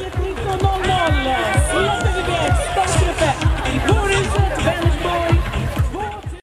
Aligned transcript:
Laget 0.00 0.12
19.00. 0.14 1.82
Lottens 1.82 2.16
iväg. 2.16 2.52
Startgruppen. 2.72 3.34
Vårhuset, 3.88 4.66
Vänersborg. 4.66 5.40
Två- 5.92 6.38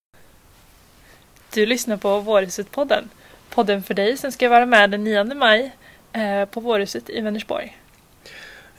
Du 1.54 1.66
lyssnar 1.66 1.98
på 1.98 2.20
Vårhuset-podden. 2.20 3.04
Podden 3.50 3.84
för 3.84 3.94
dig 3.94 4.18
som 4.18 4.32
ska 4.32 4.50
vara 4.50 4.66
med 4.66 4.90
den 4.92 5.04
9 5.04 5.24
maj 5.24 5.72
eh, 6.14 6.46
på 6.46 6.60
Vårhuset 6.60 7.10
i 7.10 7.22
Vänersborg. 7.22 7.78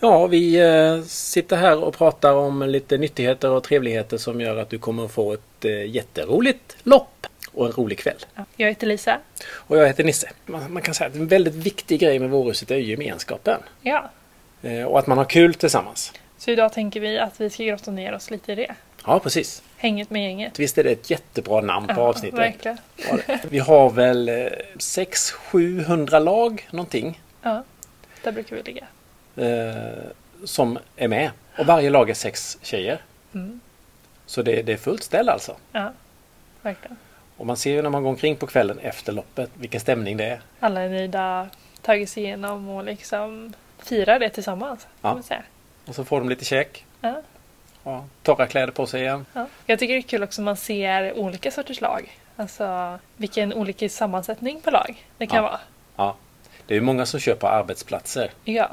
Ja, 0.01 0.27
vi 0.27 0.57
eh, 0.61 1.03
sitter 1.03 1.57
här 1.57 1.85
och 1.85 1.95
pratar 1.95 2.33
om 2.35 2.63
lite 2.63 2.99
nyttigheter 2.99 3.51
och 3.51 3.65
trevligheter 3.65 4.17
som 4.19 4.41
gör 4.41 4.57
att 4.57 4.71
du 4.71 4.79
kommer 4.79 5.09
få 5.09 5.33
ett 5.33 5.65
eh, 5.65 5.85
jätteroligt 5.91 6.77
lopp 6.83 7.27
och 7.53 7.67
en 7.67 7.73
rolig 7.73 7.99
kväll. 7.99 8.19
Ja, 8.35 8.45
Jag 8.57 8.69
heter 8.69 8.87
Lisa. 8.87 9.19
Och 9.47 9.79
jag 9.79 9.87
heter 9.87 10.05
Nisse. 10.05 10.31
Man, 10.47 10.73
man 10.73 10.83
kan 10.83 10.95
säga 10.95 11.09
att 11.11 11.15
en 11.17 11.27
väldigt 11.29 11.55
viktig 11.55 12.01
grej 12.01 12.19
med 12.19 12.31
Vårhuset 12.31 12.71
är 12.71 12.77
ju 12.77 12.91
gemenskapen. 12.91 13.61
Ja, 13.83 14.11
och 14.89 14.99
att 14.99 15.07
man 15.07 15.19
har 15.19 15.25
kul 15.25 15.55
tillsammans. 15.55 16.13
så 16.39 16.51
idag 16.51 16.73
tänker 16.73 17.01
vi 17.01 17.19
att 17.19 17.41
vi 17.41 17.51
ska 17.51 17.65
grotta 17.65 17.91
ner 17.91 18.15
oss 18.15 18.31
lite 18.31 18.53
i 18.53 18.55
det. 18.55 18.75
Ja, 19.07 19.19
precis. 19.21 19.63
Hänget 19.77 20.11
med 20.11 20.23
gänget. 20.23 20.59
Visst 20.59 20.79
är 20.79 20.85
det 20.85 20.91
ett 20.91 21.11
jättebra 21.11 21.61
namn 21.61 21.87
på 21.87 21.93
Ja, 22.01 22.01
avsnittet? 22.09 22.39
verkligen. 22.39 22.79
Vi 23.49 23.59
har 23.59 23.91
väl 23.91 24.31
600-700 24.79 26.21
lag 26.21 26.69
någonting 26.71 27.21
Ja, 27.43 27.63
där 28.23 28.33
brukar 28.33 28.57
vi 28.57 28.63
ligga. 28.63 28.87
eh, 29.37 30.11
som 30.45 30.79
är 30.97 31.09
med. 31.09 31.31
Och 31.59 31.67
varje 31.67 31.91
lag 31.91 32.11
är 32.11 32.15
sex 32.15 32.59
tjejer. 32.63 32.99
Mm. 33.35 33.61
Så 34.27 34.43
det, 34.43 34.63
det 34.63 34.73
är 34.73 34.77
fullt 34.77 35.03
ställ 35.03 35.29
alltså. 35.29 35.57
Ja, 35.73 35.93
verkligen. 36.63 36.97
Och 37.37 37.47
man 37.47 37.57
ser 37.57 37.71
ju 37.73 37.83
när 37.83 37.91
man 37.91 38.03
går 38.03 38.11
omkring 38.11 38.37
på 38.37 38.47
kvällen 38.47 38.79
efter 38.79 39.13
loppet 39.13 39.51
vilken 39.55 39.81
stämning 39.81 40.17
det 40.17 40.25
är. 40.25 40.41
Alla 40.61 40.81
är 40.81 40.89
nöjda, 40.89 41.49
tagit 41.83 42.11
sig 42.11 42.23
igenom 42.23 42.69
och 42.69 42.85
liksom 42.85 43.53
firar 43.85 44.19
det 44.19 44.29
tillsammans. 44.29 44.87
Ja. 45.03 45.21
Och 45.87 45.95
så 45.95 46.05
får 46.05 46.21
de 46.21 46.29
lite 46.29 46.45
käk. 46.45 46.85
Ja. 47.01 47.23
Ja, 47.85 48.05
torra 48.23 48.47
kläder 48.47 48.73
på 48.73 48.87
sig 48.87 49.01
igen. 49.03 49.27
Ja. 49.33 49.47
Jag 49.67 49.79
tycker 49.79 49.95
det 49.95 50.01
är 50.01 50.03
kul 50.03 50.23
också 50.23 50.41
att 50.41 50.45
man 50.45 50.57
ser 50.57 51.19
olika 51.19 51.51
sorters 51.51 51.81
lag. 51.81 52.19
Alltså 52.37 52.99
vilken 53.17 53.53
olika 53.55 53.89
sammansättning 53.89 54.61
på 54.61 54.71
lag 54.71 55.07
det 55.19 55.27
kan 55.27 55.37
Ja. 55.37 55.43
vara. 55.43 55.61
Ja. 55.97 56.17
Det 56.67 56.75
är 56.75 56.77
ju 56.77 56.81
många 56.85 57.07
som 57.07 57.21
köper 57.21 57.47
arbetsplatser. 57.49 58.31
Ja. 58.45 58.69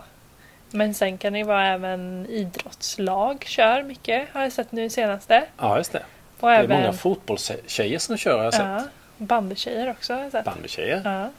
Men 0.71 0.93
sen 0.93 1.17
kan 1.17 1.33
det 1.33 1.39
ju 1.39 1.45
vara 1.45 1.67
även 1.67 2.25
idrottslag 2.29 3.43
kör 3.47 3.83
mycket 3.83 4.29
har 4.33 4.41
jag 4.41 4.51
sett 4.51 4.71
nu 4.71 4.89
senaste. 4.89 5.43
Ja, 5.57 5.77
just 5.77 5.91
det. 5.91 6.03
Och 6.39 6.49
Det 6.49 6.55
är 6.55 6.63
även 6.63 6.77
många 6.81 6.93
fotbollstjejer 6.93 7.99
som 7.99 8.17
kör 8.17 8.37
har 8.37 8.43
jag 8.43 8.53
sett. 8.53 8.61
ja, 8.65 8.83
bandytjejer 9.17 9.89
också 9.89 10.13
har 10.13 10.21
jag 10.21 10.31
sett. 10.31 10.45
Bandytjejer. 10.45 11.01
Ja. 11.05 11.29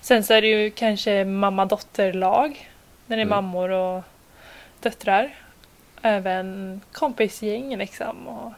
Sen 0.00 0.24
så 0.24 0.34
är 0.34 0.40
det 0.42 0.48
ju 0.48 0.70
kanske 0.70 1.24
mamma-dotter-lag. 1.24 2.68
När 3.06 3.16
det 3.16 3.22
är 3.22 3.26
Mm. 3.26 3.28
mammor 3.28 3.70
och 3.70 4.02
döttrar. 4.80 5.34
Även 6.02 6.80
kompisgäng 6.92 7.76
liksom 7.76 8.28
och 8.28 8.52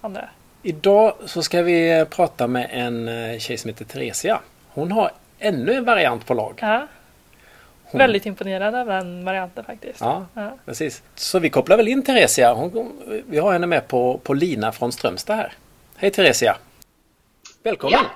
andra. 0.00 0.28
Idag 0.62 1.14
så 1.26 1.42
ska 1.42 1.62
vi 1.62 2.04
prata 2.10 2.46
med 2.46 2.68
en 2.70 3.08
eh, 3.08 3.38
tjej 3.38 3.56
som 3.58 3.68
heter 3.68 3.84
Theresia. 3.84 4.40
Hon 4.68 4.92
har 4.92 5.10
ännu 5.38 5.72
en 5.74 5.84
variant 5.84 6.26
på 6.26 6.34
lag. 6.34 6.58
Ja, 6.60 6.86
Hon, 7.84 7.98
väldigt 7.98 8.26
imponerad 8.26 8.74
av 8.74 8.86
den 8.86 9.24
varianten 9.24 9.64
faktiskt. 9.64 10.00
Ja, 10.00 10.26
Ja. 10.34 10.52
precis. 10.64 11.02
Så 11.14 11.38
vi 11.38 11.50
kopplar 11.50 11.76
väl 11.76 11.88
in 11.88 12.02
Theresia. 12.02 12.52
Hon, 12.54 12.92
vi 13.26 13.38
har 13.38 13.52
henne 13.52 13.66
med 13.66 13.88
på, 13.88 14.18
på 14.22 14.34
lina 14.34 14.72
från 14.72 14.92
Strömstad 14.92 15.36
här. 15.36 15.52
Hej 15.96 16.10
Theresia! 16.10 16.56
Välkommen! 17.62 17.98
Ja. 18.02 18.10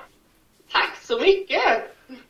Tack 0.71 0.97
så 1.07 1.19
mycket! 1.19 1.78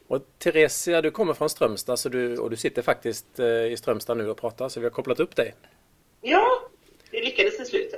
Och 0.10 0.22
Theresia, 0.40 1.02
du 1.02 1.12
kommer 1.12 1.34
från 1.34 1.50
Strömstad 1.50 1.98
så 2.00 2.10
du, 2.10 2.38
och 2.38 2.50
du 2.50 2.56
sitter 2.56 2.82
faktiskt 2.82 3.40
eh, 3.40 3.46
i 3.66 3.76
Strömstad 3.78 4.18
nu 4.18 4.30
och 4.30 4.38
pratar 4.38 4.70
så 4.70 4.80
vi 4.80 4.86
har 4.86 4.92
kopplat 4.92 5.20
upp 5.20 5.36
dig. 5.36 5.56
Ja, 6.22 6.48
det 7.12 7.20
lyckades 7.24 7.58
till 7.58 7.66
slut. 7.66 7.96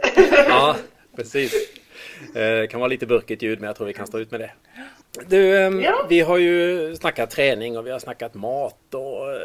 Ja, 0.48 0.76
precis. 1.16 1.54
Eh, 2.28 2.34
Det 2.34 2.68
kan 2.72 2.80
vara 2.80 2.88
lite 2.88 3.06
burkigt 3.08 3.42
ljud 3.42 3.60
men 3.60 3.68
jag 3.68 3.76
tror 3.76 3.88
vi 3.88 3.94
kan 3.94 4.08
stå 4.08 4.20
ut 4.20 4.32
med 4.32 4.40
det. 4.40 4.52
Du, 5.28 5.58
ehm, 5.58 5.82
Ja. 5.82 6.06
vi 6.10 6.20
har 6.20 6.38
ju 6.38 6.96
snackat 6.96 7.32
träning 7.32 7.78
och 7.78 7.86
vi 7.88 7.92
har 7.92 8.00
snackat 8.00 8.34
mat 8.34 8.94
och 8.94 9.34
eh, 9.34 9.40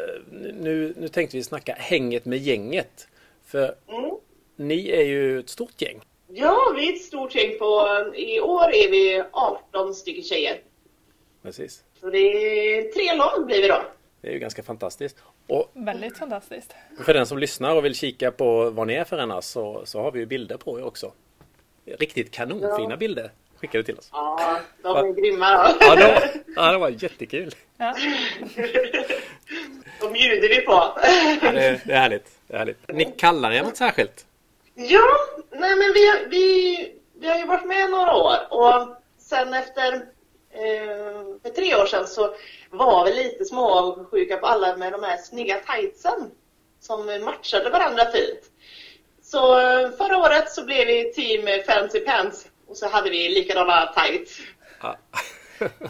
nu, 0.53 0.93
nu 0.97 1.07
tänkte 1.07 1.37
vi 1.37 1.43
snacka 1.43 1.73
hänget 1.77 2.25
med 2.25 2.37
gänget. 2.39 3.07
För 3.45 3.75
Mm. 3.87 4.11
ni 4.55 4.89
är 4.89 5.03
ju 5.03 5.39
ett 5.39 5.49
stort 5.49 5.81
gäng. 5.81 6.01
Ja, 6.27 6.73
vi 6.75 6.89
är 6.89 6.93
ett 6.93 7.01
stort 7.01 7.35
gäng 7.35 7.57
på... 7.59 7.87
I 8.15 8.39
år 8.39 8.63
är 8.73 8.91
vi 8.91 9.23
18 9.31 9.93
stycken 9.95 10.23
tjejer. 10.23 10.57
Precis. 11.43 11.83
Så 11.99 12.09
det 12.09 12.17
är 12.19 12.81
tre 12.93 13.13
lag 13.17 13.45
blir 13.45 13.61
vi 13.61 13.67
då. 13.67 13.81
Det 14.21 14.27
är 14.27 14.31
ju 14.31 14.39
ganska 14.39 14.63
fantastiskt. 14.63 15.17
Och 15.47 15.71
Väldigt 15.73 16.17
fantastiskt. 16.17 16.75
för 17.05 17.13
den 17.13 17.25
som 17.25 17.37
lyssnar 17.37 17.75
och 17.75 17.85
vill 17.85 17.95
kika 17.95 18.31
på 18.31 18.69
vad 18.69 18.87
ni 18.87 18.93
är 18.93 19.03
för 19.03 19.21
ena 19.21 19.41
så, 19.41 19.81
så 19.85 20.01
har 20.01 20.11
vi 20.11 20.19
ju 20.19 20.25
bilder 20.25 20.57
på 20.57 20.79
er 20.79 20.83
också. 20.85 21.11
Riktigt 21.85 22.31
kanonfina 22.31 22.87
Ja. 22.89 22.97
bilder 22.97 23.31
skickade 23.57 23.79
du 23.79 23.83
till 23.83 23.97
oss. 23.97 24.09
Ja, 24.11 24.59
de 24.81 24.97
är 24.97 25.13
grymma 25.21 25.67
då. 25.67 25.73
Ja, 25.79 25.95
det 25.95 26.03
var, 26.03 26.23
ja, 26.55 26.71
det 26.71 26.77
var 26.77 26.89
jättekul. 26.89 27.55
Ja. 27.77 27.95
De 30.01 30.13
bjuder 30.13 30.49
vi 30.49 30.61
på. 30.61 30.71
Ja, 30.71 31.51
det, 31.51 31.81
det 31.85 31.93
är 31.93 31.99
härligt. 31.99 32.31
Det 32.47 32.53
är 32.53 32.57
härligt. 32.57 32.77
Ni 32.87 33.05
kallar 33.05 33.51
er 33.51 33.63
något 33.63 33.77
särskilt? 33.77 34.25
Ja, 34.75 35.07
nej 35.51 35.75
men 35.75 35.93
vi, 35.93 36.25
vi, 36.29 36.77
vi 37.19 37.27
har 37.29 37.37
ju 37.37 37.45
varit 37.45 37.65
med 37.67 37.89
några 37.91 38.13
år 38.15 38.35
och 38.49 38.95
sen 39.17 39.53
efter 39.53 40.05
för 41.43 41.49
tre 41.49 41.75
år 41.75 41.85
sedan 41.85 42.07
så 42.07 42.35
var 42.69 43.05
vi 43.05 43.13
lite 43.13 43.45
småsjuka 43.45 44.37
på 44.37 44.45
alla 44.45 44.77
med 44.77 44.91
de 44.91 45.03
här 45.03 45.17
snygga 45.17 45.59
tightsen 45.59 46.31
som 46.79 47.05
matchade 47.05 47.69
varandra 47.69 48.11
fint. 48.11 48.41
Så 49.21 49.59
eh, 49.59 49.91
förra 49.91 50.17
året 50.17 50.51
så 50.51 50.65
blev 50.65 50.87
vi 50.87 51.13
team 51.13 51.63
Fancy 51.67 51.99
Pants 51.99 52.47
och 52.67 52.77
så 52.77 52.87
hade 52.87 53.09
vi 53.09 53.29
likadana 53.29 53.93
tights. 53.93 54.39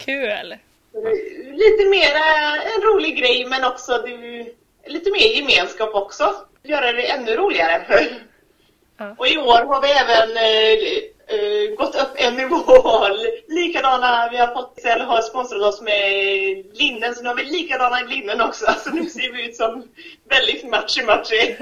Kul! 0.00 0.56
Lite 1.52 1.88
mer 1.88 2.14
eh, 2.14 2.74
en 2.74 2.82
rolig 2.82 3.18
grej 3.18 3.46
men 3.46 3.64
också 3.64 4.06
lite 4.86 5.10
mer 5.10 5.36
gemenskap 5.36 5.94
också. 5.94 6.34
Göra 6.62 6.92
det 6.92 7.10
ännu 7.10 7.36
roligare. 7.36 8.06
Och 9.16 9.28
i 9.28 9.38
år 9.38 9.64
har 9.64 9.82
vi 9.82 9.90
även 9.90 10.36
eh, 10.36 11.08
eh, 11.38 11.76
gått 11.76 11.94
upp 11.94 12.12
en 12.14 12.34
nivå. 12.34 12.87
Likadana, 13.98 14.28
vi 14.30 14.36
har 14.36 14.54
fått, 14.54 14.78
eller 14.84 15.04
har 15.04 15.22
sponsrat 15.22 15.62
oss 15.62 15.80
med 15.80 16.64
linnen, 16.72 17.14
så 17.14 17.22
nu 17.22 17.28
har 17.28 17.36
vi 17.36 17.44
likadana 17.44 18.00
linnen 18.00 18.40
också. 18.40 18.66
Så 18.84 18.90
nu 18.90 19.06
ser 19.06 19.32
vi 19.32 19.48
ut 19.48 19.56
som 19.56 19.88
väldigt 20.28 20.64
matchy-matchy. 20.64 21.56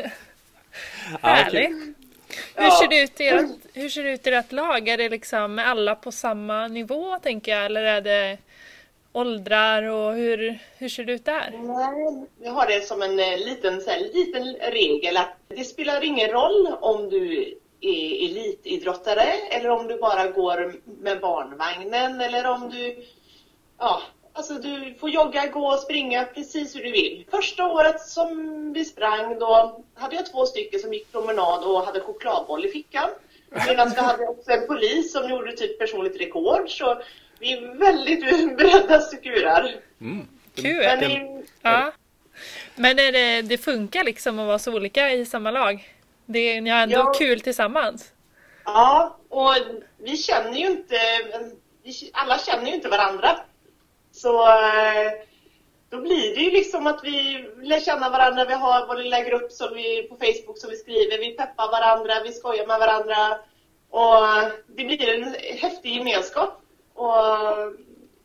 Härligt! 1.22 1.96
Hur 2.54 2.70
ser 2.70 2.88
det 2.88 3.02
ut 3.02 3.20
i 3.20 3.28
ert, 3.28 3.46
hur 3.74 3.88
ser 3.88 4.02
det 4.02 4.10
ut 4.10 4.26
i 4.26 4.30
ert 4.30 4.52
lag? 4.52 4.88
Är 4.88 4.96
det 4.96 5.08
liksom 5.08 5.58
alla 5.58 5.94
på 5.94 6.12
samma 6.12 6.68
nivå 6.68 7.18
tänker 7.22 7.52
jag? 7.52 7.64
Eller 7.64 7.82
är 7.82 8.00
det 8.00 8.38
åldrar 9.12 9.82
och 9.82 10.14
hur, 10.14 10.58
hur 10.78 10.88
ser 10.88 11.04
det 11.04 11.12
ut 11.12 11.24
där? 11.24 11.50
Nej, 11.52 12.26
vi 12.40 12.48
har 12.48 12.66
det 12.66 12.86
som 12.86 13.02
en 13.02 13.18
eh, 13.18 13.38
liten, 13.38 13.80
så 13.80 13.90
här, 13.90 14.00
liten 14.14 14.56
regel 14.72 15.16
att 15.16 15.36
det 15.48 15.64
spelar 15.64 16.04
ingen 16.04 16.28
roll 16.28 16.76
om 16.80 17.10
du 17.10 17.54
är 17.80 18.30
elitidrottare 18.30 19.32
eller 19.50 19.70
om 19.70 19.86
du 19.86 19.98
bara 19.98 20.26
går 20.26 20.74
med 20.84 21.20
barnvagnen 21.20 22.20
eller 22.20 22.46
om 22.46 22.70
du 22.70 23.04
Ja, 23.78 24.02
alltså 24.32 24.54
du 24.54 24.94
får 25.00 25.10
jogga, 25.10 25.46
gå 25.46 25.66
och 25.66 25.78
springa 25.78 26.24
precis 26.24 26.76
hur 26.76 26.82
du 26.82 26.90
vill. 26.90 27.26
Första 27.30 27.64
året 27.64 28.00
som 28.00 28.72
vi 28.72 28.84
sprang 28.84 29.38
då 29.38 29.80
hade 29.94 30.16
jag 30.16 30.26
två 30.26 30.46
stycken 30.46 30.80
som 30.80 30.92
gick 30.92 31.12
promenad 31.12 31.64
och 31.64 31.86
hade 31.86 32.00
chokladboll 32.00 32.64
i 32.64 32.68
fickan. 32.68 33.10
Medan 33.66 33.90
vi 33.90 34.00
hade 34.00 34.26
också 34.26 34.50
en 34.50 34.66
polis 34.66 35.12
som 35.12 35.30
gjorde 35.30 35.56
typ 35.56 35.78
personligt 35.78 36.20
rekord. 36.20 36.70
Så 36.70 37.02
vi 37.38 37.52
är 37.52 37.74
väldigt 37.78 38.56
beredda 38.56 39.00
skurar. 39.00 39.74
Kul! 40.54 40.76
Men 40.76 41.00
det, 41.00 41.42
Ja. 41.62 41.92
Men 42.74 42.98
är 42.98 43.12
det, 43.12 43.42
det 43.42 43.58
funkar 43.58 44.04
liksom 44.04 44.38
att 44.38 44.46
vara 44.46 44.58
så 44.58 44.74
olika 44.74 45.12
i 45.12 45.26
samma 45.26 45.50
lag? 45.50 45.95
Det, 46.26 46.60
ni 46.60 46.70
har 46.70 46.78
ändå 46.78 46.96
Ja. 46.96 47.12
kul 47.18 47.40
tillsammans? 47.40 48.12
Ja, 48.64 49.16
och 49.28 49.54
vi 49.98 50.16
känner 50.16 50.52
ju 50.58 50.66
inte, 50.66 50.98
alla 52.12 52.38
känner 52.38 52.66
ju 52.66 52.74
inte 52.74 52.88
varandra. 52.88 53.28
Så 54.12 54.46
eh, 54.48 55.12
då 55.90 56.00
blir 56.00 56.34
det 56.34 56.40
ju 56.40 56.50
liksom 56.50 56.86
att 56.86 57.00
vi 57.04 57.44
lär 57.62 57.80
känna 57.80 58.10
varandra, 58.10 58.44
vi 58.44 58.54
har 58.54 58.86
vår 58.86 58.96
lilla 58.96 59.20
grupp 59.24 59.52
som 59.52 59.74
vi, 59.74 60.02
på 60.02 60.16
Facebook 60.16 60.58
som 60.58 60.70
vi 60.70 60.76
skriver, 60.76 61.18
vi 61.18 61.30
peppar 61.36 61.70
varandra, 61.70 62.14
vi 62.24 62.32
skojar 62.32 62.66
med 62.66 62.78
varandra. 62.78 63.38
Och 63.90 64.50
det 64.66 64.84
blir 64.84 65.08
en 65.14 65.34
häftig 65.58 65.94
gemenskap. 65.96 66.62
Och 66.94 67.12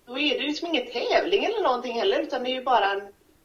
då 0.06 0.18
är 0.20 0.38
det 0.38 0.42
ju 0.44 0.48
liksom 0.48 0.68
ingen 0.68 0.88
tävling 0.92 1.46
eller 1.46 1.64
någonting 1.64 2.00
heller, 2.00 2.20
utan 2.20 2.44
det 2.44 2.50
är 2.50 2.54
ju 2.56 2.64
bara 2.64 2.92
en 2.92 3.02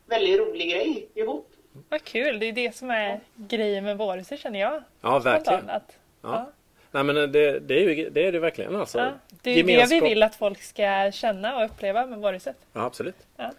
väldigt 0.08 0.38
rolig 0.40 0.70
grej 0.70 1.08
ihop. 1.14 1.52
Vad 1.88 2.04
kul, 2.04 2.38
det 2.38 2.46
är 2.46 2.52
det 2.52 2.76
som 2.76 2.90
är 2.90 3.20
grejen 3.36 3.84
med 3.84 3.98
Vårhuset 3.98 4.40
känner 4.40 4.60
jag. 4.60 4.82
Ja, 5.00 5.18
verkligen. 5.18 5.70
Att, 5.70 5.96
Ja. 6.22 6.50
Nej 6.90 7.04
men 7.04 7.14
det, 7.32 7.60
det, 7.60 7.74
är 7.74 7.80
ju, 7.90 8.10
det 8.10 8.26
är 8.26 8.32
det 8.32 8.38
verkligen 8.38 8.76
alltså. 8.76 8.98
Ja. 8.98 9.10
Det 9.42 9.50
är 9.50 9.54
ju 9.54 9.62
det 9.62 9.66
vi 9.66 9.72
Gemenskap. 9.72 10.10
vill 10.10 10.22
att 10.22 10.34
folk 10.34 10.62
ska 10.62 11.10
känna 11.12 11.56
och 11.56 11.64
uppleva 11.64 12.06
med 12.06 12.18
Vårhuset. 12.18 12.56
Ja, 12.72 12.80
absolut. 12.84 13.16
Ja. 13.36 13.50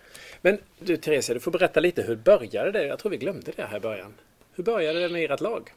Men 0.42 0.58
du 0.80 0.98
Theresia, 0.98 1.34
du 1.34 1.40
får 1.40 1.52
berätta 1.52 1.80
lite 1.80 2.02
hur 2.02 2.16
började 2.16 2.72
det? 2.72 2.86
Jag 2.86 3.00
tror 3.00 3.10
vi 3.12 3.18
glömde 3.18 3.52
det 3.56 3.64
här 3.64 3.78
i 3.78 3.80
början. 3.80 4.14
Hur 4.56 4.64
började 4.64 5.00
det 5.00 5.10
med 5.10 5.32
ert 5.32 5.42
lag? 5.42 5.70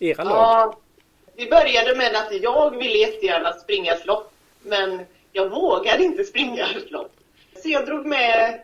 Era 0.00 0.24
lag? 0.24 0.34
Ja, 0.34 0.78
vi 1.36 1.50
började 1.50 1.96
med 1.96 2.16
att 2.16 2.42
jag 2.42 2.76
ville 2.76 2.98
jättegärna 2.98 3.52
springa 3.52 3.92
ett 3.92 4.06
lopp, 4.06 4.32
men 4.62 5.00
jag 5.32 5.48
vågade 5.50 6.04
inte 6.04 6.24
springa 6.24 6.66
ett 6.76 6.90
lopp. 6.90 7.12
Så 7.62 7.68
jag 7.68 7.86
drog 7.86 8.06
med, 8.06 8.60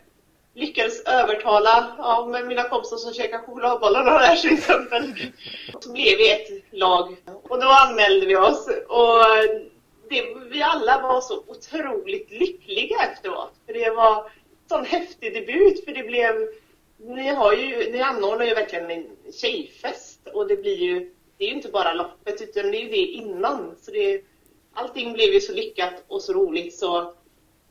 lyckades 0.53 1.03
övertala 1.05 1.95
ja, 1.97 2.27
med 2.31 2.47
mina 2.47 2.69
kompisar 2.69 2.97
som 2.97 3.13
käkade 3.13 3.43
chokladbollar 3.43 4.05
där 4.05 4.35
till 4.35 4.53
exempel. 4.53 5.13
Så 5.79 5.91
blev 5.91 6.17
vi 6.17 6.31
ett 6.31 6.63
lag 6.71 7.15
och 7.43 7.61
då 7.61 7.67
anmälde 7.67 8.25
vi 8.25 8.35
oss 8.35 8.67
och 8.87 9.23
det, 10.09 10.35
vi 10.49 10.61
alla 10.61 11.01
var 11.01 11.21
så 11.21 11.43
otroligt 11.47 12.31
lyckliga 12.31 12.95
efteråt. 13.11 13.53
För 13.65 13.73
det 13.73 13.89
var 13.89 14.15
en 14.23 14.29
sån 14.69 14.85
häftig 14.85 15.33
debut 15.33 15.85
för 15.85 15.91
det 15.91 16.03
blev 16.03 16.47
ni, 16.97 17.29
har 17.29 17.53
ju, 17.53 17.91
ni 17.91 18.01
anordnar 18.01 18.45
ju 18.45 18.53
verkligen 18.53 18.91
en 18.91 19.07
tjejfest 19.33 20.27
och 20.33 20.47
det 20.47 20.55
blir 20.55 20.77
ju, 20.77 21.13
det 21.37 21.43
är 21.43 21.47
ju 21.47 21.55
inte 21.55 21.69
bara 21.69 21.93
loppet 21.93 22.41
utan 22.41 22.71
det 22.71 22.77
är 22.77 22.83
ju 22.83 22.89
det 22.89 22.97
innan. 22.97 23.75
Så 23.81 23.91
det, 23.91 24.21
allting 24.73 25.13
blev 25.13 25.33
ju 25.33 25.41
så 25.41 25.53
lyckat 25.53 26.03
och 26.07 26.21
så 26.21 26.33
roligt 26.33 26.75
så 26.75 27.13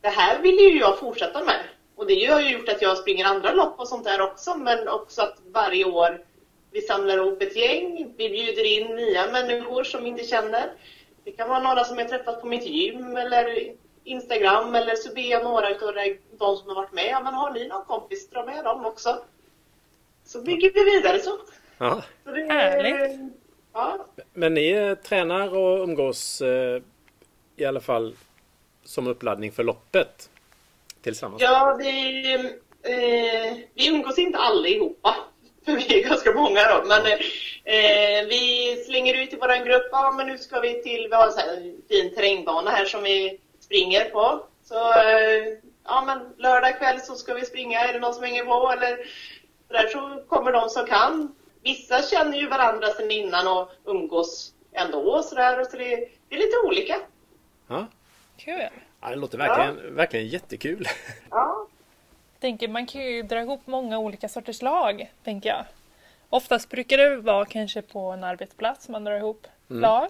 det 0.01 0.09
här 0.09 0.43
ville 0.43 0.63
ju 0.63 0.79
jag 0.79 0.99
fortsätta 0.99 1.45
med. 1.45 1.65
Och 1.99 2.07
det 2.07 2.25
har 2.25 2.41
ju 2.41 2.51
gjort 2.51 2.69
att 2.69 2.83
jag 2.83 2.99
springer 2.99 3.25
andra 3.25 3.53
lopp 3.53 3.81
och 3.81 3.89
sånt 3.89 4.05
där 4.05 4.21
också 4.21 4.55
men 4.55 4.89
också 4.89 5.23
att 5.23 5.39
varje 5.53 5.85
år 5.85 6.25
vi 6.71 6.81
samlar 6.81 7.17
ihop 7.17 7.43
ett 7.43 7.57
gäng, 7.57 8.15
vi 8.17 8.29
bjuder 8.29 8.65
in 8.65 8.97
nya 8.97 9.27
människor 9.27 9.85
som 9.85 10.03
vi 10.03 10.09
inte 10.09 10.25
känner. 10.25 10.73
Det 11.25 11.33
kan 11.33 11.49
vara 11.49 11.63
några 11.63 11.85
som 11.85 11.99
jag 11.99 12.09
träffat 12.09 12.41
på 12.41 12.47
mitt 12.47 12.67
gym 12.67 13.17
eller 13.17 13.73
Instagram 14.05 14.75
eller 14.75 14.95
så 14.95 15.15
ber 15.15 15.31
jag 15.31 15.45
några 15.45 15.71
utav 15.71 15.95
de 16.39 16.57
som 16.57 16.69
har 16.69 16.75
varit 16.75 16.93
med, 16.93 17.09
ja 17.11 17.21
men 17.21 17.35
har 17.35 17.53
ni 17.53 17.69
någon 17.69 17.85
kompis, 17.85 18.31
dra 18.31 18.45
med 18.45 18.65
dem 18.65 18.87
också. 18.87 19.19
Så 20.25 20.43
bygger 20.43 20.73
vi 20.75 20.85
vidare 20.85 21.19
så. 21.19 21.39
Ja. 21.79 22.03
så 22.25 22.31
det, 22.31 22.53
Härligt. 22.53 23.21
Ja, 23.73 24.07
Men 24.33 24.55
ni 24.55 24.71
eh, 24.71 24.95
tränar 24.95 25.57
och 25.57 25.83
umgås 25.83 26.41
eh, 26.41 26.83
i 27.57 27.65
alla 27.65 27.81
fall 27.81 28.17
som 28.85 29.07
uppladdning 29.07 29.53
för 29.53 29.65
loppet 29.65 30.31
tillsammans? 31.11 31.43
ja 31.43 31.77
vi, 31.79 32.35
eh, 32.83 33.57
vi 33.75 33.89
umgås 33.89 34.19
inte 34.19 34.39
allihopa. 34.39 35.15
För 35.65 35.73
vi 35.73 36.01
är 36.03 36.09
ganska 36.09 36.33
många 36.33 36.61
då. 36.65 36.85
Men 36.87 37.07
eh, 37.65 38.29
vi 38.29 38.77
slänger 38.87 39.23
ut 39.23 39.33
i 39.33 39.37
våran 39.37 39.65
grupp, 39.65 39.89
ja 39.93 40.15
men 40.17 40.27
nu 40.27 40.39
ska 40.39 40.61
vi 40.61 40.83
till, 40.83 41.07
vi 41.11 41.17
har 41.17 41.27
en 41.27 41.83
fin 41.89 42.15
terrängbana 42.15 42.71
här 42.71 42.85
som 42.85 43.03
vi 43.03 43.41
springer 43.61 44.05
på. 44.05 44.45
Så 44.65 44.93
eh, 44.93 45.59
ja 45.85 46.05
men 46.07 46.35
lördag 46.39 46.79
kväll 46.79 47.01
så 47.01 47.15
ska 47.15 47.35
vi 47.35 47.45
springa, 47.45 47.81
är 47.81 47.93
det 47.93 47.99
någon 47.99 48.15
som 48.15 48.25
hänger 48.25 48.45
på 48.45 48.73
eller 48.73 48.97
så 49.67 49.73
där 49.73 49.89
så 49.89 50.23
kommer 50.29 50.53
de 50.53 50.69
som 50.69 50.87
kan. 50.87 51.35
Vissa 51.63 52.03
känner 52.03 52.39
ju 52.39 52.49
varandra 52.49 52.89
sedan 52.89 53.11
innan 53.11 53.49
och 53.49 53.71
umgås 53.85 54.53
ändå 54.73 54.99
och 54.99 55.25
sådär. 55.25 55.65
Så 55.65 55.77
det, 55.77 56.09
det 56.29 56.35
är 56.35 56.39
lite 56.39 56.59
olika. 56.67 56.97
Ja. 57.69 57.87
Kul! 58.37 58.69
Ja 59.01 59.09
det 59.11 59.17
låter 59.17 59.39
verkligen, 59.39 59.95
verkligen 59.97 60.29
jättekul. 60.29 60.87
Ja. 61.31 61.67
Tänker 62.41 62.69
man 62.69 62.87
kan 62.87 63.03
ju 63.03 63.23
dra 63.23 63.41
ihop 63.41 63.61
många 63.67 63.99
olika 63.99 64.29
sorters 64.29 64.63
lag, 64.63 65.13
tänker 65.25 65.49
jag. 65.49 65.65
Oftast 66.29 66.69
brukar 66.69 66.99
det 66.99 67.17
vara 67.17 67.45
kanske 67.45 67.83
på 67.83 68.01
en 68.11 68.25
arbetsplats 68.25 68.89
man 68.89 69.05
drar 69.05 69.17
ihop 69.17 69.47
lag. 69.69 70.09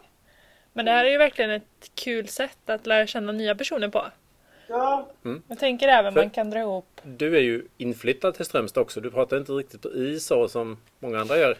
Men 0.72 0.84
det 0.84 0.90
här 0.92 1.04
är 1.04 1.10
ju 1.10 1.18
verkligen 1.18 1.50
ett 1.50 1.90
kul 1.94 2.28
sätt 2.28 2.58
att 2.70 2.86
lära 2.86 3.06
känna 3.06 3.32
nya 3.32 3.54
personer 3.54 3.88
på. 3.88 4.06
Ja, 4.68 5.08
Jag 5.48 5.58
tänker 5.58 5.88
även 5.88 6.12
För- 6.14 6.20
man 6.20 6.30
kan 6.30 6.50
dra 6.50 6.58
ihop 6.60 7.00
Du 7.04 7.36
är 7.36 7.40
ju 7.40 7.66
inflyttad 7.76 8.34
till 8.34 8.44
Strömstad 8.44 8.80
också. 8.82 9.00
Du 9.00 9.10
pratar 9.10 9.36
inte 9.36 9.52
riktigt 9.52 9.82
på 9.82 9.92
i 9.94 10.20
så 10.20 10.48
som 10.48 10.76
många 10.98 11.20
andra 11.20 11.36
gör 11.38 11.52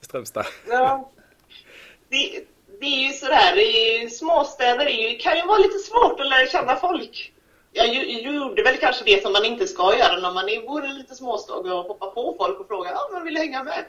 i 0.00 0.04
Strömstad. 0.04 0.46
Ja. 0.68 1.10
Det, 2.08 2.44
det 2.82 2.86
är 2.86 3.06
ju 3.06 3.12
sådär, 3.12 3.58
i 3.58 4.10
småstäder 4.10 4.86
är 4.86 5.10
ju, 5.10 5.18
kan 5.18 5.36
ju 5.36 5.46
vara 5.46 5.58
lite 5.58 5.78
svårt 5.78 6.20
att 6.20 6.28
lära 6.28 6.46
känna 6.46 6.76
folk. 6.76 7.32
Jag 7.72 7.94
gjorde 7.94 8.62
väl 8.62 8.76
kanske 8.76 9.04
det 9.04 9.22
som 9.22 9.32
man 9.32 9.44
inte 9.44 9.66
ska 9.66 9.98
göra 9.98 10.20
när 10.20 10.32
man 10.32 10.48
är, 10.48 10.66
bor 10.66 10.84
i 10.84 10.88
en 10.88 10.98
liten 10.98 11.16
småstad 11.16 11.54
och 11.54 11.68
hoppa 11.68 12.06
på 12.10 12.34
folk 12.38 12.60
och 12.60 12.68
fråga 12.68 12.90
ja, 12.90 13.08
men 13.12 13.24
vill 13.24 13.34
du 13.34 13.40
hänga 13.40 13.62
med? 13.62 13.84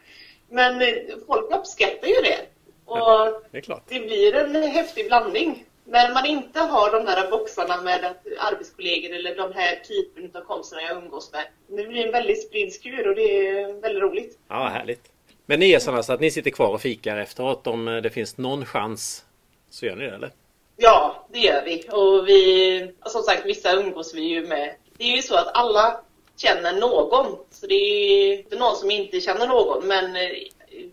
Men 0.49 0.81
eh, 0.81 0.95
folk 1.27 1.55
uppskattar 1.55 2.07
ju 2.07 2.21
det. 2.21 2.39
Och 2.85 3.41
Det 3.51 3.57
är 3.57 3.61
klart. 3.61 3.83
det 3.87 3.99
blir 3.99 4.35
en 4.35 4.55
häftig 4.63 5.07
blandning. 5.07 5.65
När 5.85 6.13
man 6.13 6.25
inte 6.25 6.59
har 6.59 6.91
de 6.91 7.05
där 7.05 7.31
boxarna 7.31 7.81
med 7.81 8.05
att 8.05 8.25
arbetskollegor 8.39 9.15
eller 9.15 9.35
de 9.35 9.53
här 9.53 9.75
typen 9.75 10.41
av 10.41 10.45
kompisarna 10.45 10.81
jag 10.81 10.97
umgås 10.97 11.31
med. 11.31 11.45
Det 11.67 11.87
blir 11.87 12.05
en 12.05 12.11
väldigt 12.11 12.47
spridd 12.47 12.73
skur 12.73 13.07
och 13.09 13.15
det 13.15 13.47
är 13.47 13.81
väldigt 13.81 14.03
roligt. 14.03 14.39
Ja, 14.47 14.67
härligt. 14.67 15.12
Men 15.45 15.59
ni 15.59 15.71
är 15.71 15.79
sådana 15.79 16.03
så 16.03 16.13
att 16.13 16.19
ni 16.19 16.31
sitter 16.31 16.51
kvar 16.51 16.73
och 16.73 16.81
fikar 16.81 17.17
efteråt 17.17 17.67
om 17.67 17.87
eh, 17.87 18.01
det 18.01 18.09
finns 18.09 18.37
någon 18.37 18.65
chans 18.65 19.25
så 19.69 19.85
gör 19.85 19.95
ni 19.95 20.05
det 20.05 20.15
eller? 20.15 20.31
Ja, 20.77 21.27
det 21.31 21.39
gör 21.39 21.63
vi. 21.65 21.87
Och 21.91 22.27
vi, 22.27 22.93
som 23.05 23.21
sagt, 23.21 23.45
vissa 23.45 23.73
umgås 23.73 24.13
vi 24.15 24.21
ju 24.21 24.47
med. 24.47 24.75
Det 24.97 25.03
är 25.03 25.15
ju 25.15 25.21
så 25.21 25.35
att 25.35 25.57
alla 25.57 26.01
känner 26.37 26.73
någon. 26.73 27.37
Så 27.51 27.67
det 27.67 27.75
är 27.75 28.27
ju 28.27 28.37
inte 28.37 28.55
någon 28.55 28.75
som 28.75 28.91
inte 28.91 29.21
känner 29.21 29.47
någon. 29.47 29.87
Men 29.87 30.05
eh, 30.05 30.31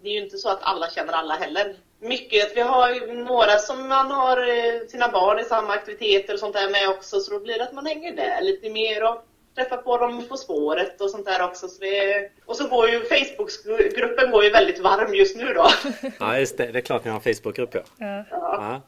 det 0.03 0.09
är 0.09 0.13
ju 0.13 0.23
inte 0.23 0.39
så 0.39 0.49
att 0.49 0.63
alla 0.63 0.91
känner 0.91 1.13
alla 1.13 1.35
heller. 1.35 1.77
Mycket 2.01 2.47
att 2.47 2.57
vi 2.57 2.61
har 2.61 3.15
några 3.25 3.59
som 3.59 3.89
man 3.89 4.11
har 4.11 4.49
eh, 4.49 4.87
sina 4.89 5.09
barn 5.09 5.39
i 5.39 5.45
samma 5.45 5.73
aktiviteter 5.73 6.35
och 6.35 6.41
sånt 6.41 6.55
där 6.55 6.71
med 6.71 6.89
också. 6.89 7.21
Så 7.21 7.33
då 7.33 7.41
blir 7.41 7.59
det 7.59 7.65
att 7.65 7.75
man 7.75 7.87
hänger 7.87 8.17
där 8.17 8.43
lite 8.43 8.71
mer 8.71 9.05
och 9.05 9.25
träffar 9.61 9.77
på 9.77 9.97
dem 9.99 10.25
på 10.29 10.37
spåret 10.37 11.01
och 11.01 11.11
sånt 11.11 11.27
där 11.27 11.45
också. 11.45 11.69
Så 11.69 11.81
det, 11.81 12.31
och 12.45 12.57
så 12.57 12.69
går 12.69 12.89
ju 12.89 13.01
Facebookgruppen 13.01 14.31
går 14.31 14.45
ju 14.45 14.51
väldigt 14.51 14.79
varm 14.79 15.15
just 15.15 15.37
nu 15.37 15.55
då. 15.55 15.69
Ja, 16.19 16.39
just 16.39 16.57
det. 16.57 16.67
Det 16.73 16.79
är 16.79 16.83
klart 16.83 17.05
ni 17.05 17.11
har 17.11 17.23
en 17.25 17.35
Facebookgrupp 17.35 17.75
ja. 17.75 17.81
Ja, 17.99 18.25
Ja, 18.31 18.81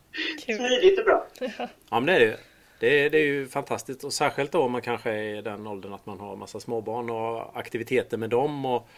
kul. 0.47 0.57
Smidigt 0.57 0.99
och 0.99 1.05
bra. 1.05 1.27
ja 1.91 2.01
men 2.01 2.07
det 2.07 2.13
är 2.13 2.21
det 2.21 2.27
ju. 2.27 2.37
Det 2.81 3.05
är, 3.05 3.11
det 3.11 3.19
är 3.19 3.25
ju 3.25 3.49
fantastiskt 3.49 4.05
och 4.05 4.13
särskilt 4.13 4.53
då 4.53 4.63
om 4.63 4.73
man 4.73 4.83
kanske 4.83 5.11
är 5.11 5.39
i 5.39 5.43
den 5.43 5.67
åldern 5.67 5.93
att 5.93 6.07
man 6.07 6.21
har 6.21 6.37
massa 6.37 6.61
småbarn 6.61 7.11
och 7.11 7.59
aktiviteter 7.59 8.17
med 8.17 8.31
dem 8.31 8.67
och 8.67 8.89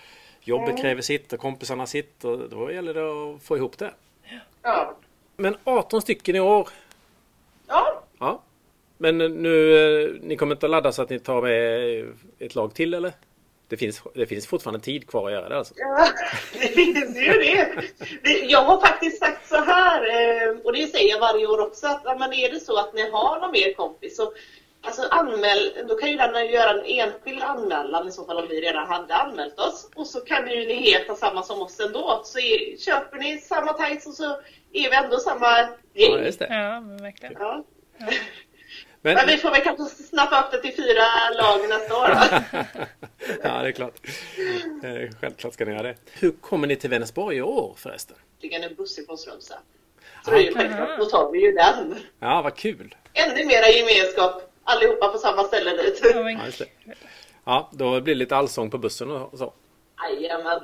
jobbet 0.40 0.80
kräver 0.80 1.02
sitt 1.02 1.32
och 1.32 1.38
kompisarna 1.40 1.86
sitt 1.86 2.24
och 2.24 2.38
då 2.50 2.72
gäller 2.72 2.94
det 2.94 3.34
att 3.34 3.42
få 3.42 3.56
ihop 3.56 3.78
det. 3.78 3.90
Ja. 4.62 4.96
Men 5.36 5.56
18 5.64 6.02
stycken 6.02 6.36
i 6.36 6.40
år. 6.40 6.68
Ja, 9.04 9.10
Ja. 9.10 9.28
Men 9.32 9.42
nu, 9.42 9.76
eh, 10.04 10.10
ni 10.22 10.36
kommer 10.36 10.54
inte 10.54 10.66
att 10.66 10.70
ladda 10.70 10.92
så 10.92 11.02
att 11.02 11.10
ni 11.10 11.18
tar 11.18 11.42
med 11.42 12.04
ett 12.38 12.54
lag 12.54 12.74
till 12.74 12.94
eller? 12.94 13.12
Det 13.68 13.76
finns, 13.76 14.02
det 14.14 14.26
finns 14.26 14.46
fortfarande 14.46 14.80
tid 14.80 15.08
kvar 15.08 15.26
att 15.26 15.32
göra 15.32 15.48
det 15.48 15.56
alltså. 15.58 15.74
Ja, 15.76 16.06
det 16.52 16.68
finns 16.68 17.16
ju 17.16 17.32
det. 17.32 17.68
Jag 18.48 18.62
har 18.62 18.80
faktiskt 18.80 19.18
sagt 19.18 19.48
så 19.48 19.56
här, 19.56 20.00
eh, 20.02 20.56
och 20.64 20.72
det 20.72 20.86
säger 20.86 21.10
jag 21.10 21.20
varje 21.20 21.46
år 21.46 21.60
också, 21.60 21.86
att 21.86 22.02
ja, 22.04 22.16
men 22.18 22.32
är 22.32 22.50
det 22.50 22.60
så 22.60 22.78
att 22.78 22.94
ni 22.94 23.10
har 23.10 23.40
någon 23.40 23.50
mer 23.50 23.72
kompis 23.72 24.16
så 24.16 24.32
alltså 24.86 25.02
anmäl, 25.10 25.72
då 25.88 25.94
kan 25.94 26.10
ju 26.10 26.16
den 26.16 26.46
göra 26.50 26.70
en 26.70 26.84
enskild 26.84 27.42
anmälan 27.42 28.08
i 28.08 28.12
så 28.12 28.24
fall 28.24 28.38
om 28.38 28.48
vi 28.48 28.60
redan 28.60 28.86
hade 28.86 29.14
anmält 29.14 29.58
oss. 29.58 29.90
Och 29.94 30.06
så 30.06 30.20
kan 30.20 30.50
ju 30.50 30.66
ni 30.66 30.74
heta 30.74 31.14
samma 31.14 31.42
som 31.42 31.62
oss 31.62 31.80
ändå. 31.80 32.20
Så 32.24 32.38
är, 32.38 32.78
köper 32.78 33.16
ni 33.18 33.38
samma 33.38 33.72
tights 33.72 34.06
och 34.06 34.14
så 34.14 34.30
är 34.72 34.90
vi 34.90 34.96
ändå 34.96 35.18
samma 35.18 35.58
Ja, 35.60 35.68
gäng. 35.94 36.24
just 36.24 36.38
det. 36.38 36.46
Ja, 36.50 36.80
men 36.80 36.96
verkligen. 37.02 37.34
Ja. 37.38 37.64
Men, 39.04 39.14
Men 39.14 39.26
vi 39.26 39.36
får 39.36 39.50
väl 39.50 39.60
kanske 39.60 39.84
snappa 40.04 40.42
upp 40.42 40.50
det 40.52 40.60
till 40.60 40.76
fyra 40.76 41.04
lag 41.42 41.68
nästa 41.68 41.96
år 41.96 42.08
ja, 43.42 43.62
det 43.62 43.68
är 43.68 43.72
klart. 43.72 43.94
Eh, 44.82 45.10
Självklart 45.20 45.54
ska 45.54 45.64
ni 45.64 45.70
göra 45.72 45.82
det. 45.82 45.94
Hur 46.12 46.30
kommer 46.30 46.66
ni 46.66 46.76
till 46.76 46.90
Vänersborg 46.90 47.36
i 47.36 47.42
år 47.42 47.74
förresten? 47.76 48.16
Det 48.40 48.54
är 48.54 48.68
en 48.68 48.74
buss 48.74 48.98
ifrån 48.98 49.18
Strömstad. 49.18 49.58
Så 50.24 50.30
det 50.30 50.36
är 50.36 50.40
ju 50.40 50.54
självklart, 50.54 50.98
då 50.98 51.04
tar 51.04 51.32
vi 51.32 51.40
ju 51.40 51.52
den. 51.52 51.94
Ja, 52.20 52.42
vad 52.42 52.54
kul! 52.56 52.94
ännu 53.12 53.44
mera 53.44 53.68
gemenskap. 53.68 54.50
Allihopa 54.64 55.08
på 55.08 55.18
samma 55.18 55.44
ställe 55.44 55.70
dit. 55.70 56.00
Ja, 56.14 56.30
just 56.46 56.58
det. 56.58 56.66
Ja, 57.44 57.68
då 57.72 58.00
blir 58.00 58.14
det 58.14 58.18
lite 58.18 58.36
allsång 58.36 58.70
på 58.70 58.78
bussen 58.78 59.10
och 59.10 59.38
så. 59.38 59.52
Jajamän. 60.20 60.60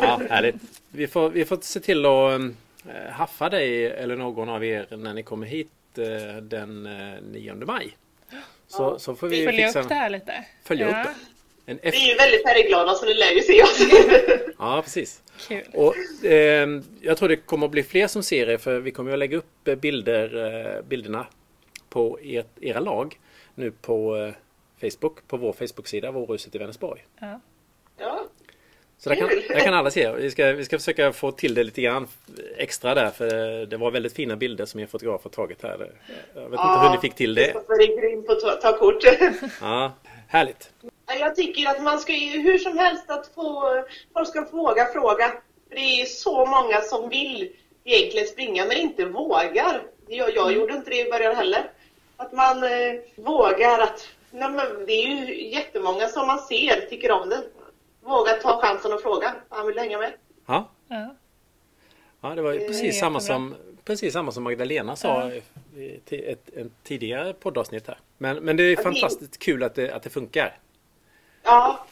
Ja, 0.00 0.20
härligt. 0.30 0.54
Vi 0.88 1.06
får, 1.06 1.28
vi 1.30 1.44
får 1.44 1.58
se 1.62 1.80
till 1.80 2.06
att 2.06 2.40
eh, 2.88 3.12
haffa 3.12 3.48
dig 3.48 3.86
eller 3.86 4.16
någon 4.16 4.48
av 4.48 4.64
er 4.64 4.86
när 4.90 5.14
ni 5.14 5.22
kommer 5.22 5.46
hit 5.46 5.70
den 6.42 6.86
eh, 6.86 7.22
9 7.22 7.54
maj. 7.54 7.96
Så, 8.66 8.98
så 8.98 9.14
får 9.14 9.28
vi 9.28 9.44
följa 9.44 9.66
fixa 9.66 9.80
upp 9.80 9.88
det 9.88 9.94
här 9.94 10.10
lite. 10.10 10.44
Följa 10.64 10.90
ja, 10.90 11.00
upp 11.00 11.06
det. 11.06 11.36
En 11.72 11.78
Vi 11.82 11.88
efter... 11.88 12.00
är 12.00 12.08
ju 12.08 12.14
väldigt 12.14 12.42
färgglada 12.42 12.94
så 12.94 13.06
ni 13.06 13.14
lär 13.14 13.32
ju 13.32 13.40
se 13.40 13.62
oss. 13.62 13.78
Ja, 14.58 14.82
precis. 14.82 15.22
Kul. 15.48 15.64
Och, 15.74 16.24
eh, 16.24 16.68
jag 17.00 17.16
tror 17.16 17.28
det 17.28 17.36
kommer 17.36 17.66
att 17.66 17.72
bli 17.72 17.82
fler 17.82 18.06
som 18.06 18.22
ser 18.22 18.48
er 18.48 18.58
för 18.58 18.80
vi 18.80 18.90
kommer 18.90 19.12
att 19.12 19.18
lägga 19.18 19.36
upp 19.36 19.68
eh, 19.68 19.74
bilder, 19.74 20.54
eh, 20.76 20.82
bilderna 20.82 21.26
på 21.88 22.18
ert, 22.22 22.46
era 22.60 22.80
lag 22.80 23.18
nu 23.54 23.70
på 23.70 24.16
eh, 24.16 24.90
Facebook, 24.90 25.28
på 25.28 25.36
vår 25.36 25.52
Facebook-sida, 25.52 26.10
Vårhuset 26.10 26.54
i 26.54 26.58
Vänersborg. 26.58 27.04
Ja. 27.20 27.40
Ja. 28.96 29.02
Så 29.02 29.10
det 29.10 29.16
kan, 29.16 29.28
det 29.48 29.60
kan 29.60 29.74
alla 29.74 29.90
se. 29.90 30.12
Vi 30.12 30.30
ska, 30.30 30.52
vi 30.52 30.64
ska 30.64 30.78
försöka 30.78 31.12
få 31.12 31.32
till 31.32 31.54
det 31.54 31.64
lite 31.64 31.82
grann 31.82 32.08
extra 32.56 32.94
där 32.94 33.10
för 33.10 33.66
det 33.66 33.76
var 33.76 33.90
väldigt 33.90 34.12
fina 34.12 34.36
bilder 34.36 34.64
som 34.64 34.80
er 34.80 34.86
fotograf 34.86 35.24
har 35.24 35.30
tagit 35.30 35.62
här. 35.62 35.92
Jag 36.34 36.42
vet 36.42 36.60
inte 36.60 36.78
hur 36.82 36.90
ni 36.90 36.98
fick 36.98 37.14
till 37.14 37.34
det. 37.34 37.44
Kristoffer 37.44 37.82
är 37.82 38.00
grym 38.00 38.26
på 38.26 38.32
att 38.32 38.60
ta, 38.60 38.78
kort. 38.78 39.04
Ja, 39.60 39.92
härligt. 40.28 40.70
Jag 41.20 41.36
tycker 41.36 41.70
att 41.70 41.82
man 41.82 42.00
ska 42.00 42.12
ju 42.12 42.40
hur 42.40 42.58
som 42.58 42.78
helst 42.78 43.10
att 43.10 43.30
få, 43.34 43.84
folk 44.12 44.28
ska 44.28 44.46
våga 44.50 44.86
fråga. 44.86 45.32
För 45.68 45.76
Det 45.76 46.00
är 46.00 46.04
så 46.04 46.46
många 46.46 46.80
som 46.80 47.08
vill 47.08 47.52
egentligen 47.84 48.26
springa 48.26 48.64
men 48.64 48.76
inte 48.76 49.04
vågar. 49.04 49.82
Jag, 50.08 50.34
jag 50.34 50.52
gjorde 50.52 50.74
inte 50.74 50.90
det 50.90 51.06
i 51.06 51.10
början 51.10 51.36
heller. 51.36 51.70
Att 52.16 52.32
man 52.32 52.62
eh, 52.62 53.00
vågar 53.16 53.78
att, 53.78 54.08
nej 54.30 54.50
det 54.86 54.92
är 54.92 55.06
ju 55.06 55.48
jättemånga 55.50 56.08
som 56.08 56.26
man 56.26 56.38
ser 56.38 56.86
tycker 56.90 57.10
om 57.10 57.28
det. 57.28 57.42
Våga 58.06 58.32
ta 58.32 58.60
chansen 58.62 58.92
och 58.92 59.02
fråga. 59.02 59.34
Han 59.48 59.66
vill 59.66 59.78
hänga 59.78 59.98
med. 59.98 60.12
Ja, 60.46 60.70
Ja. 60.88 61.14
ja 62.20 62.34
det 62.34 62.42
var 62.42 62.52
ju 62.52 62.66
precis 62.66 62.98
samma, 62.98 63.20
som, 63.20 63.54
precis 63.84 64.12
samma 64.12 64.32
som 64.32 64.42
Magdalena 64.42 64.96
sa 64.96 65.30
i 65.30 65.42
i 65.76 65.94
ett, 65.94 66.12
ett, 66.12 66.56
ett 66.56 66.72
tidigare 66.82 67.32
poddavsnitt 67.32 67.86
här. 67.86 67.98
Men, 68.18 68.36
men 68.36 68.56
det 68.56 68.62
är 68.62 68.76
fantastiskt 68.76 69.38
kul 69.38 69.62
att 69.62 69.74
det, 69.74 69.92
att 69.92 70.02
det 70.02 70.10
funkar. 70.10 70.58
Ja. 71.42 71.86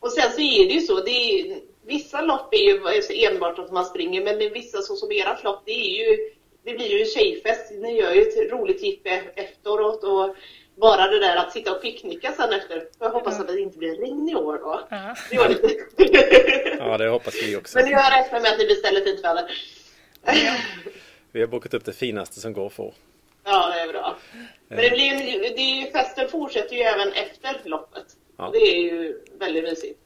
Och 0.00 0.12
sen 0.12 0.32
så 0.32 0.40
är 0.40 0.66
det 0.66 0.74
ju 0.74 0.80
så. 0.80 1.00
Det 1.00 1.10
är, 1.10 1.60
vissa 1.82 2.20
lopp 2.20 2.54
är 2.54 2.58
ju 2.58 3.26
enbart 3.26 3.58
att 3.58 3.72
man 3.72 3.84
springer 3.84 4.24
men 4.24 4.38
det 4.38 4.44
är 4.44 4.50
vissa 4.50 4.82
så 4.82 4.96
som 4.96 5.10
ert 5.10 5.44
lopp 5.44 5.62
det 5.64 5.72
är 5.72 6.08
ju 6.08 6.30
det 6.62 6.74
blir 6.74 6.88
ju 6.88 7.00
en 7.00 7.06
tjejfest. 7.06 7.70
Ni 7.70 7.98
gör 7.98 8.12
ju 8.12 8.22
ett 8.22 8.52
roligt 8.52 8.82
jippo 8.82 9.08
efteråt 9.34 10.04
och 10.04 10.36
bara 10.76 11.06
det 11.06 11.18
där 11.20 11.36
att 11.36 11.52
sitta 11.52 11.72
och 11.76 11.82
picknicka 11.82 12.32
sen 12.32 12.52
efter. 12.52 12.88
Jag 12.98 13.10
hoppas 13.10 13.40
att 13.40 13.46
det 13.46 13.60
inte 13.60 13.78
blir 13.78 13.96
regn 13.96 14.28
i 14.28 14.34
år 14.34 14.58
då. 14.58 14.80
Ja. 14.90 15.14
Det 15.30 15.48
lite... 15.48 15.68
Ja, 16.78 16.98
det 16.98 17.08
hoppas 17.08 17.34
vi 17.42 17.56
också. 17.56 17.78
Men 17.78 17.90
jag 17.90 18.12
räknar 18.12 18.40
med 18.40 18.52
att 18.52 18.58
det 18.58 18.64
blir 18.66 18.76
stället 18.76 19.04
fint 19.04 19.24
väder. 19.24 19.50
Vi 21.32 21.40
har 21.40 21.46
bokat 21.46 21.74
upp 21.74 21.84
det 21.84 21.92
finaste 21.92 22.40
som 22.40 22.52
går 22.52 22.66
att 22.66 22.72
få. 22.72 22.94
Ja, 23.44 23.70
det 23.74 23.80
är 23.80 23.88
bra. 23.88 24.16
Men 24.68 24.78
det 24.78 24.90
blir 24.90 25.04
ju, 25.04 25.40
det 25.40 25.60
är 25.60 25.84
ju, 25.84 25.90
festen 25.90 26.28
fortsätter 26.28 26.76
ju 26.76 26.82
även 26.82 27.12
efter 27.12 27.68
loppet. 27.68 28.04
Ja. 28.36 28.50
Det 28.52 28.58
är 28.58 28.80
ju 28.80 29.20
väldigt 29.38 29.64
mysigt. 29.64 30.00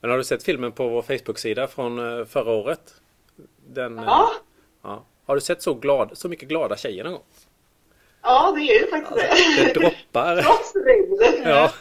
Men 0.00 0.10
har 0.10 0.18
du 0.18 0.24
sett 0.24 0.42
filmen 0.42 0.72
på 0.72 0.88
vår 0.88 1.02
Facebook-sida 1.02 1.66
från 1.66 2.18
eh, 2.18 2.24
förra 2.26 2.52
året? 2.52 2.94
Den, 3.66 3.98
eh, 3.98 4.04
Ja, 4.04 4.32
ja. 4.82 5.04
Har 5.26 5.34
du 5.34 5.40
sett 5.40 5.62
så, 5.62 5.74
glad, 5.74 6.10
så 6.18 6.28
mycket 6.28 6.48
glada 6.48 6.76
tjejer 6.76 7.04
någon 7.04 7.12
gång? 7.12 7.22
Ja 8.22 8.52
det 8.56 8.60
är 8.60 8.80
ju 8.80 8.86
faktiskt 8.86 9.20
Det 9.58 9.64
det. 9.64 9.80
droppar. 9.80 10.36
Trots 10.42 10.74
regnet. 10.76 11.40
Ja. 11.44 11.72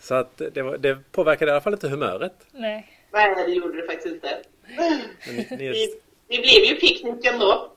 Så 0.00 0.14
att 0.14 0.42
det, 0.52 0.62
var, 0.62 0.78
det 0.78 0.98
påverkade 1.12 1.50
i 1.50 1.52
alla 1.52 1.60
fall 1.60 1.72
inte 1.72 1.88
humöret. 1.88 2.34
Nej. 2.52 2.90
Nej, 3.12 3.34
det 3.46 3.52
gjorde 3.52 3.80
det 3.80 3.86
faktiskt 3.86 4.14
inte. 4.14 4.28
Men 4.76 5.00
ni, 5.36 5.46
ni, 5.50 5.68
Det, 5.68 5.88
det 6.28 6.42
blev 6.42 6.64
ju 6.64 6.74
picknick 6.74 7.24
ändå. 7.26 7.72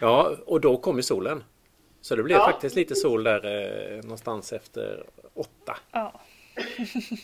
ja, 0.00 0.36
och 0.46 0.60
då 0.60 0.76
kom 0.76 0.96
ju 0.96 1.02
solen. 1.02 1.44
Så 2.00 2.16
det 2.16 2.22
blev 2.22 2.38
Ja. 2.38 2.44
faktiskt 2.46 2.76
lite 2.76 2.94
sol 2.94 3.24
där 3.24 3.44
eh, 3.96 4.02
någonstans 4.02 4.52
efter 4.52 5.04
åtta. 5.34 5.76
Ja. 5.92 6.20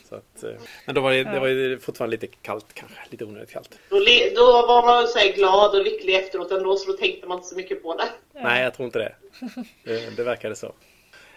Så 0.09 0.14
att, 0.14 0.45
eh, 0.45 0.50
men 0.87 0.95
då 0.95 1.00
var 1.00 1.12
det, 1.12 1.25
det 1.25 1.40
var 1.40 1.47
ju 1.47 1.78
fortfarande 1.78 2.16
lite 2.16 2.26
kallt 2.43 2.66
kanske. 2.75 2.97
Lite 3.11 3.25
onödigt 3.25 3.50
kallt. 3.50 3.78
Då, 3.90 3.97
då 4.37 4.66
var 4.66 4.87
man 4.87 5.09
så 5.09 5.19
här 5.19 5.33
glad 5.33 5.75
och 5.75 5.85
lycklig 5.85 6.14
efteråt 6.16 6.50
ändå, 6.52 6.76
så 6.76 6.93
då 6.93 6.97
tänkte 6.99 7.26
man 7.28 7.37
inte 7.38 7.49
så 7.49 7.57
mycket 7.57 7.83
på 7.83 7.97
det. 7.97 8.09
Nej, 8.40 8.62
jag 8.62 8.75
tror 8.75 8.87
inte 8.87 8.99
det. 8.99 9.14
Det, 9.85 10.16
det 10.16 10.23
verkade 10.25 10.57
så. 10.57 10.73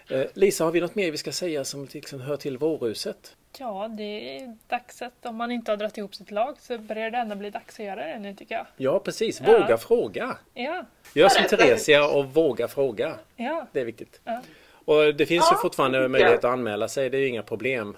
Eh, 0.10 0.26
Lisa, 0.34 0.64
har 0.64 0.72
vi 0.72 0.82
något 0.82 0.96
mer 0.96 1.12
vi 1.12 1.18
ska 1.18 1.32
säga 1.32 1.66
som 1.66 1.88
liksom 1.92 2.22
hör 2.22 2.38
till 2.38 2.58
vårruset? 2.58 3.36
ja, 3.58 3.88
det 3.98 4.38
är 4.38 4.58
dags 4.68 5.02
att 5.02 5.26
om 5.26 5.36
man 5.36 5.52
inte 5.52 5.72
har 5.72 5.78
dragit 5.78 5.98
ihop 5.98 6.16
sitt 6.16 6.32
lag 6.32 6.56
så 6.60 6.78
börjar 6.78 7.12
det 7.12 7.18
ändå 7.18 7.36
bli 7.36 7.50
dags 7.50 7.80
att 7.80 7.86
göra 7.86 8.06
det 8.06 8.20
nu 8.20 8.34
tycker 8.34 8.56
jag. 8.56 8.66
Ja, 8.78 9.00
precis. 9.00 9.42
Ja. 9.46 9.60
Våga 9.60 9.78
fråga. 9.78 10.38
Ja, 10.54 10.86
Gör 11.14 11.30
som 11.30 11.44
Theresia 11.58 12.08
och 12.08 12.26
våga 12.26 12.68
fråga. 12.68 13.16
ja, 13.36 13.68
Det 13.72 13.82
är 13.82 13.86
viktigt. 13.86 14.22
Ja. 14.24 14.42
Och 14.90 15.16
det 15.16 15.26
finns 15.26 15.52
ju 15.52 15.56
Ja, 15.56 15.60
fortfarande 15.62 15.98
tycker 15.98 16.08
möjlighet 16.08 16.44
att 16.44 16.52
anmäla 16.52 16.88
sig. 16.88 17.10
Det 17.10 17.18
är 17.18 17.22
ju 17.22 17.28
inga 17.28 17.44
problem. 17.44 17.98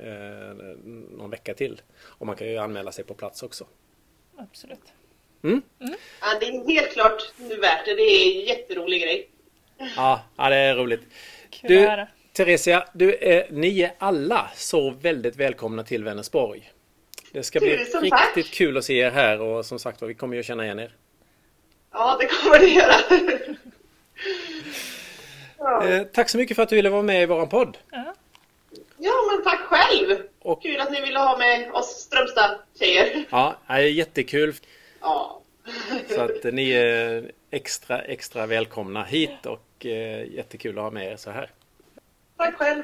Eh, 0.00 0.56
någon 1.10 1.30
vecka 1.30 1.54
till. 1.54 1.80
Och 2.02 2.26
man 2.26 2.36
kan 2.36 2.46
ju 2.46 2.58
anmäla 2.58 2.92
sig 2.92 3.04
på 3.04 3.14
plats 3.14 3.42
också. 3.42 3.66
absolut. 4.38 4.92
Ja, 6.20 6.38
det 6.40 6.46
är 6.46 6.68
helt 6.68 6.92
klart 6.92 7.32
nu 7.36 7.56
värt 7.56 7.84
det. 7.84 7.94
Det 7.94 8.02
är 8.02 8.40
en 8.40 8.46
jätterolig 8.46 9.02
grej. 9.02 9.30
Ja, 9.96 10.24
ja 10.36 10.48
det 10.48 10.56
är 10.56 10.74
roligt. 10.74 11.00
Kul 11.50 11.70
Du. 11.70 12.06
Theresia, 12.32 12.88
du 12.92 13.14
är, 13.14 13.46
ni 13.50 13.80
är 13.80 13.92
alla 13.98 14.50
så 14.54 14.90
väldigt 14.90 15.36
välkomna 15.36 15.84
till 15.84 16.04
Vänersborg. 16.04 16.72
Det 17.32 17.42
ska 17.42 17.60
bli 17.60 17.78
Tusen 17.78 18.02
riktigt 18.02 18.46
tack. 18.46 18.54
kul 18.54 18.76
att 18.76 18.84
se 18.84 18.98
er 18.98 19.10
här 19.10 19.40
och 19.40 19.66
som 19.66 19.78
sagt 19.78 20.00
var, 20.00 20.08
vi 20.08 20.14
kommer 20.14 20.34
ju 20.34 20.40
att 20.40 20.46
känna 20.46 20.64
igen 20.64 20.78
er. 20.78 20.94
Ja, 21.92 22.16
det 22.20 22.26
kommer 22.26 22.58
det 22.58 22.66
göra. 22.66 22.94
Ja, 25.66 25.88
Eh, 25.88 26.02
tack 26.02 26.28
så 26.28 26.38
mycket 26.38 26.56
för 26.56 26.62
att 26.62 26.68
du 26.68 26.76
ville 26.76 26.90
vara 26.90 27.02
med 27.02 27.22
i 27.22 27.26
våran 27.26 27.48
podd. 27.48 27.76
Ja, 27.90 28.14
ja 28.98 29.12
men 29.32 29.44
tack 29.44 29.60
själv. 29.60 30.18
Och- 30.42 30.62
Kul 30.62 30.80
att 30.80 30.92
ni 30.92 31.00
ville 31.00 31.18
ha 31.18 31.38
med 31.38 31.70
oss 31.72 31.86
Strömstad-tjejer. 32.10 33.24
Ja, 33.30 33.54
det 33.66 33.72
är 33.72 33.78
jättekul. 33.78 34.54
Ja. 35.00 35.40
Så 36.08 36.20
att 36.20 36.44
ni 36.54 36.70
är 36.70 37.30
extra, 37.50 38.02
extra 38.02 38.46
välkomna 38.46 39.04
hit 39.04 39.46
och 39.46 39.86
eh, 39.86 40.24
jättekul 40.34 40.78
att 40.78 40.84
ha 40.84 40.90
med 40.90 41.12
er 41.12 41.16
så 41.16 41.30
här. 41.30 41.50
Tack 42.36 42.54
själv. 42.54 42.82